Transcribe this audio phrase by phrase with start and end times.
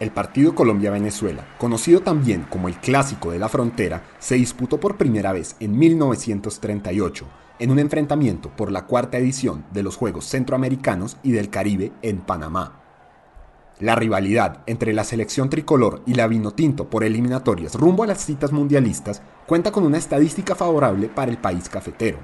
[0.00, 5.32] El partido Colombia-Venezuela, conocido también como el Clásico de la Frontera, se disputó por primera
[5.32, 7.26] vez en 1938,
[7.58, 12.18] en un enfrentamiento por la cuarta edición de los Juegos Centroamericanos y del Caribe en
[12.18, 12.80] Panamá.
[13.80, 18.52] La rivalidad entre la selección tricolor y la Vinotinto por eliminatorias rumbo a las citas
[18.52, 22.18] mundialistas cuenta con una estadística favorable para el país cafetero.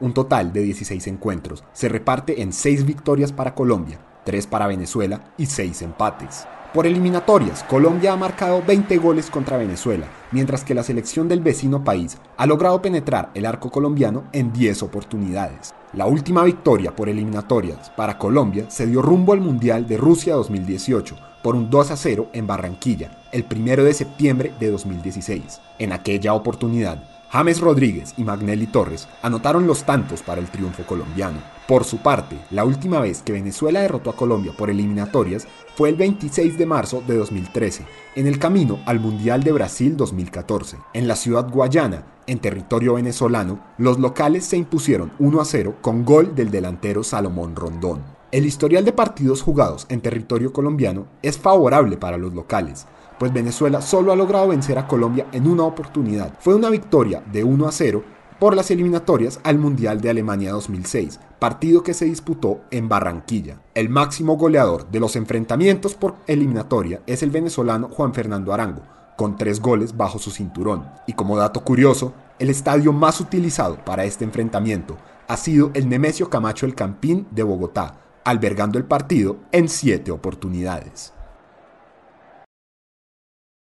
[0.00, 5.32] Un total de 16 encuentros se reparte en 6 victorias para Colombia, 3 para Venezuela
[5.36, 6.46] y 6 empates.
[6.72, 11.84] Por eliminatorias, Colombia ha marcado 20 goles contra Venezuela, mientras que la selección del vecino
[11.84, 15.74] país ha logrado penetrar el arco colombiano en 10 oportunidades.
[15.92, 21.16] La última victoria por eliminatorias para Colombia se dio rumbo al Mundial de Rusia 2018
[21.42, 25.60] por un 2 a 0 en Barranquilla, el 1 de septiembre de 2016.
[25.78, 31.40] En aquella oportunidad, James Rodríguez y Magnelli Torres anotaron los tantos para el triunfo colombiano.
[31.68, 35.96] Por su parte, la última vez que Venezuela derrotó a Colombia por eliminatorias fue el
[35.96, 37.84] 26 de marzo de 2013,
[38.14, 40.78] en el camino al Mundial de Brasil 2014.
[40.94, 46.06] En la ciudad guayana, en territorio venezolano, los locales se impusieron 1 a 0 con
[46.06, 48.16] gol del delantero Salomón Rondón.
[48.32, 52.86] El historial de partidos jugados en territorio colombiano es favorable para los locales,
[53.18, 56.32] pues Venezuela solo ha logrado vencer a Colombia en una oportunidad.
[56.40, 58.04] Fue una victoria de 1 a 0
[58.38, 63.60] por las eliminatorias al Mundial de Alemania 2006, partido que se disputó en Barranquilla.
[63.74, 68.82] El máximo goleador de los enfrentamientos por eliminatoria es el venezolano Juan Fernando Arango,
[69.16, 70.84] con tres goles bajo su cinturón.
[71.06, 74.98] Y como dato curioso, el estadio más utilizado para este enfrentamiento
[75.28, 77.94] ha sido el Nemesio Camacho El Campín de Bogotá,
[78.24, 81.12] albergando el partido en siete oportunidades.